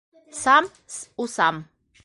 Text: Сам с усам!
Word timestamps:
Сам 0.41 0.63
с 0.95 0.97
усам! 1.23 1.55